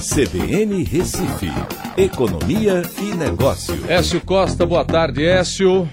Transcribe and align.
CBN 0.00 0.82
Recife, 0.82 1.46
Economia 1.96 2.80
e 3.02 3.14
Negócio. 3.14 3.74
Écio 3.86 4.18
Costa, 4.24 4.64
boa 4.64 4.82
tarde, 4.82 5.22
Écio. 5.22 5.86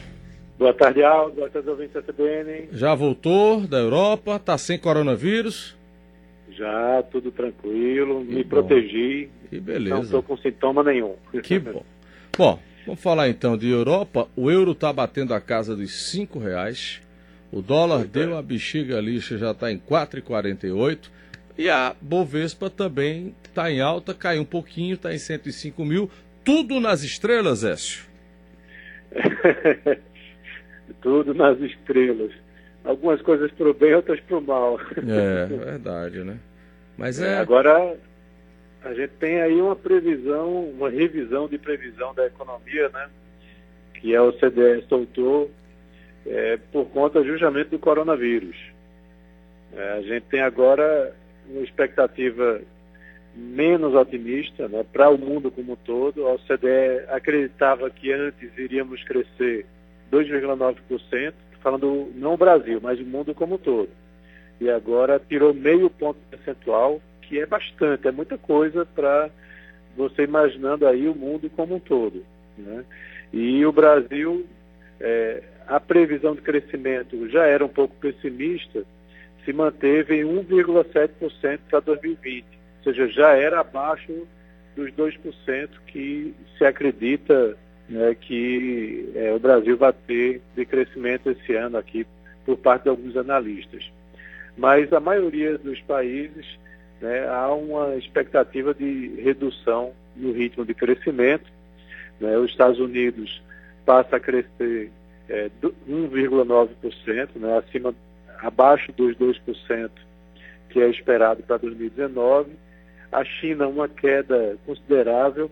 Boa 0.58 0.74
tarde, 0.74 1.04
Aldo. 1.04 1.36
Boa 1.36 1.50
tarde, 1.50 1.70
ouvintes 1.70 1.94
da 1.94 2.02
CBN. 2.02 2.70
Já 2.72 2.96
voltou 2.96 3.68
da 3.68 3.78
Europa, 3.78 4.40
tá 4.40 4.58
sem 4.58 4.80
coronavírus? 4.80 5.76
Já, 6.52 7.04
tudo 7.12 7.32
tranquilo, 7.32 8.26
Que 8.26 8.34
me 8.36 8.44
bom. 8.44 8.50
protegi. 8.50 9.30
Que 9.50 9.60
beleza. 9.60 9.96
Não 9.96 10.02
estou 10.04 10.24
com 10.24 10.38
sintoma 10.38 10.82
nenhum. 10.84 11.14
Que 11.44 11.60
bom. 11.60 11.84
Bom, 12.38 12.60
vamos 12.86 13.02
falar 13.02 13.28
então 13.28 13.58
de 13.58 13.70
Europa. 13.70 14.28
O 14.38 14.50
euro 14.50 14.72
está 14.72 14.92
batendo 14.94 15.34
a 15.34 15.42
casa 15.42 15.76
dos 15.76 16.10
cinco 16.10 16.40
reais. 16.40 17.02
O 17.52 17.62
dólar 17.62 17.98
Pois 17.98 18.24
é. 18.24 18.26
deu 18.26 18.38
a 18.38 18.42
bexiga 18.42 19.02
lixa, 19.02 19.38
já 19.38 19.52
está 19.52 19.70
em 19.70 19.78
4,48. 19.78 21.10
E 21.58 21.70
a 21.70 21.96
Bovespa 22.00 22.70
também 22.70 23.34
está 23.58 23.72
em 23.72 23.82
alta, 23.82 24.14
caiu 24.14 24.44
um 24.44 24.46
pouquinho, 24.46 24.94
está 24.94 25.12
em 25.12 25.18
105 25.18 25.84
mil. 25.84 26.12
Tudo 26.46 26.80
nas 26.80 27.02
estrelas, 27.02 27.64
Écio. 27.64 28.06
tudo 31.02 31.34
nas 31.34 31.60
estrelas. 31.60 32.32
Algumas 32.86 33.20
coisas 33.24 33.52
pro 33.52 33.74
bem, 33.74 33.96
outras 33.96 34.20
pro 34.22 34.40
mal. 34.40 34.80
É, 34.96 35.46
verdade, 35.50 36.24
né? 36.24 36.38
Mas 36.96 37.20
É, 37.20 37.34
é. 37.34 37.38
Agora, 37.40 37.98
a 38.84 38.94
gente 38.94 39.14
tem 39.20 39.42
aí 39.42 39.60
uma 39.60 39.76
previsão, 39.76 40.70
uma 40.70 40.90
revisão 40.90 41.48
de 41.48 41.58
previsão 41.58 42.14
da 42.14 42.28
economia, 42.28 42.90
né? 42.90 43.10
Que 43.96 44.16
a 44.16 44.24
OCDE 44.24 44.86
soltou 44.88 45.50
é, 46.28 46.58
por 46.72 46.86
conta 46.90 47.24
justamente 47.24 47.70
do 47.70 47.80
coronavírus. 47.80 48.56
É, 49.74 49.94
a 49.94 50.02
gente 50.02 50.26
tem 50.28 50.42
agora 50.42 51.14
uma 51.50 51.64
expectativa 51.64 52.62
menos 53.38 53.94
otimista 53.94 54.68
né, 54.68 54.84
para 54.92 55.10
o 55.10 55.18
mundo 55.18 55.52
como 55.52 55.74
um 55.74 55.76
todo. 55.76 56.26
A 56.26 56.34
OCDE 56.34 57.06
acreditava 57.10 57.90
que 57.90 58.12
antes 58.12 58.58
iríamos 58.58 59.04
crescer 59.04 59.66
2,9%, 60.12 61.34
falando 61.62 62.12
não 62.16 62.34
o 62.34 62.38
Brasil, 62.38 62.80
mas 62.82 63.00
o 63.00 63.06
mundo 63.06 63.36
como 63.36 63.56
um 63.56 63.60
todo 63.60 63.90
e 64.60 64.70
agora 64.70 65.20
tirou 65.20 65.54
meio 65.54 65.90
ponto 65.90 66.20
percentual, 66.30 67.02
que 67.22 67.40
é 67.40 67.46
bastante, 67.46 68.08
é 68.08 68.12
muita 68.12 68.38
coisa 68.38 68.86
para 68.86 69.30
você 69.96 70.24
imaginando 70.24 70.88
aí 70.88 71.08
o 71.08 71.16
mundo 71.16 71.50
como 71.50 71.76
um 71.76 71.80
todo. 71.80 72.24
Né? 72.58 72.84
E 73.32 73.66
o 73.66 73.72
Brasil, 73.72 74.46
é, 75.00 75.44
a 75.68 75.80
previsão 75.80 76.34
de 76.34 76.42
crescimento 76.42 77.30
já 77.30 77.46
era 77.46 77.64
um 77.64 77.70
pouco 77.70 77.96
pessimista, 77.96 78.84
se 79.46 79.54
manteve 79.54 80.22
em 80.22 80.26
1,7% 80.26 81.60
para 81.70 81.80
2020, 81.80 82.46
ou 82.78 82.84
seja, 82.84 83.08
já 83.08 83.34
era 83.34 83.60
abaixo 83.60 84.28
dos 84.76 84.92
2% 84.92 85.70
que 85.88 86.34
se 86.58 86.66
acredita 86.66 87.58
né, 87.90 88.16
que 88.20 89.12
é, 89.16 89.34
o 89.34 89.40
Brasil 89.40 89.78
vai 89.78 89.94
ter 89.94 90.42
de 90.56 90.66
crescimento 90.66 91.30
esse 91.30 91.54
ano 91.56 91.78
aqui 91.78 92.06
por 92.46 92.58
parte 92.58 92.84
de 92.84 92.90
alguns 92.90 93.16
analistas 93.18 93.90
mas 94.58 94.92
a 94.92 95.00
maioria 95.00 95.58
dos 95.58 95.80
países 95.82 96.46
né, 97.00 97.28
há 97.30 97.54
uma 97.54 97.96
expectativa 97.96 98.74
de 98.74 99.22
redução 99.22 99.94
no 100.16 100.32
ritmo 100.32 100.66
de 100.66 100.74
crescimento. 100.74 101.46
né. 102.20 102.36
Os 102.38 102.50
Estados 102.50 102.80
Unidos 102.80 103.42
passa 103.86 104.16
a 104.16 104.20
crescer 104.20 104.92
é, 105.30 105.50
do- 105.62 105.76
1,9%, 105.88 107.30
né, 107.36 107.58
acima, 107.58 107.94
abaixo 108.40 108.92
dos 108.94 109.16
2% 109.16 109.92
que 110.70 110.82
é 110.82 110.90
esperado 110.90 111.44
para 111.44 111.58
2019. 111.58 112.52
A 113.12 113.24
China 113.24 113.68
uma 113.68 113.88
queda 113.88 114.58
considerável 114.66 115.50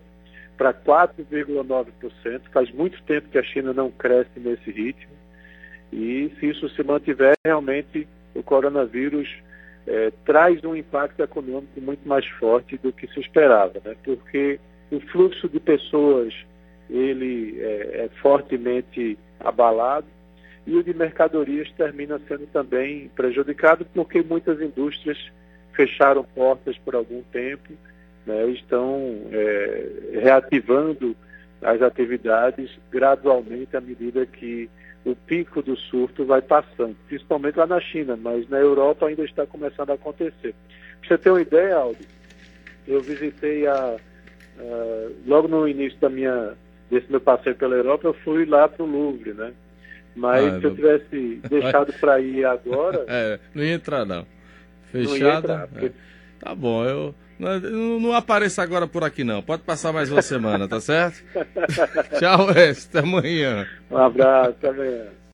para 0.56 0.72
4,9%. 0.72 2.40
Faz 2.52 2.70
muito 2.72 3.00
tempo 3.02 3.28
que 3.28 3.38
a 3.38 3.42
China 3.42 3.72
não 3.72 3.90
cresce 3.90 4.38
nesse 4.38 4.70
ritmo. 4.70 5.12
E 5.92 6.32
se 6.38 6.48
isso 6.48 6.68
se 6.70 6.82
mantiver, 6.82 7.34
realmente 7.44 8.08
o 8.34 8.42
coronavírus 8.42 9.28
eh, 9.86 10.12
traz 10.24 10.62
um 10.64 10.74
impacto 10.74 11.22
econômico 11.22 11.80
muito 11.80 12.06
mais 12.06 12.26
forte 12.26 12.76
do 12.76 12.92
que 12.92 13.06
se 13.06 13.20
esperava, 13.20 13.80
né? 13.84 13.94
porque 14.04 14.58
o 14.90 15.00
fluxo 15.00 15.48
de 15.48 15.60
pessoas 15.60 16.34
ele 16.90 17.56
é, 17.60 18.04
é 18.04 18.08
fortemente 18.20 19.18
abalado 19.40 20.06
e 20.66 20.74
o 20.76 20.82
de 20.82 20.92
mercadorias 20.92 21.70
termina 21.72 22.20
sendo 22.26 22.46
também 22.48 23.08
prejudicado 23.14 23.86
porque 23.94 24.22
muitas 24.22 24.60
indústrias 24.60 25.18
fecharam 25.76 26.24
portas 26.24 26.76
por 26.78 26.94
algum 26.94 27.22
tempo, 27.24 27.74
né? 28.26 28.46
estão 28.50 29.20
eh, 29.30 30.18
reativando 30.22 31.14
as 31.62 31.80
atividades 31.82 32.70
gradualmente 32.90 33.76
à 33.76 33.80
medida 33.80 34.24
que 34.26 34.68
o 35.04 35.14
pico 35.14 35.62
do 35.62 35.76
surto 35.76 36.24
vai 36.24 36.42
passando, 36.42 36.96
principalmente 37.06 37.56
lá 37.56 37.66
na 37.66 37.80
China, 37.80 38.16
mas 38.16 38.48
na 38.48 38.58
Europa 38.58 39.06
ainda 39.06 39.24
está 39.24 39.46
começando 39.46 39.90
a 39.90 39.94
acontecer. 39.94 40.54
Pra 41.00 41.08
você 41.08 41.18
ter 41.18 41.30
uma 41.30 41.40
ideia, 41.40 41.76
Aldo, 41.76 42.04
eu 42.88 43.00
visitei 43.02 43.66
a, 43.66 43.74
a- 44.58 45.08
logo 45.26 45.46
no 45.46 45.68
início 45.68 45.98
da 46.00 46.08
minha 46.08 46.54
desse 46.90 47.10
meu 47.10 47.20
passeio 47.20 47.54
pela 47.56 47.74
Europa, 47.76 48.06
eu 48.08 48.14
fui 48.14 48.44
lá 48.44 48.68
para 48.68 48.82
o 48.84 48.86
Louvre, 48.86 49.32
né? 49.32 49.52
Mas 50.14 50.54
Ah, 50.54 50.60
se 50.60 50.66
eu 50.66 50.74
tivesse 50.74 51.40
deixado 51.50 51.92
para 51.94 52.20
ir 52.20 52.44
agora, 52.44 53.04
É, 53.08 53.38
não 53.54 53.62
ia 53.62 53.74
entrar, 53.74 54.04
não. 54.04 54.24
Porque 55.68 55.86
é. 55.86 55.92
Tá 56.38 56.54
bom, 56.54 56.84
eu. 56.84 57.14
Não, 57.38 58.00
não, 58.00 58.12
apareça 58.14 58.62
agora 58.62 58.86
por 58.86 59.04
aqui, 59.04 59.22
não. 59.22 59.42
Pode 59.42 59.62
passar 59.62 59.92
mais 59.92 60.10
uma 60.10 60.22
semana, 60.22 60.66
tá 60.66 60.80
certo? 60.80 61.22
Tchau, 62.18 62.50
Écio. 62.50 62.88
Até 62.88 62.98
amanhã. 63.00 63.66
um 63.90 63.96
abraço, 63.98 64.50
até 64.50 64.68
amanhã. 64.68 65.04